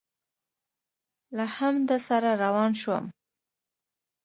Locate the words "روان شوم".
2.43-3.05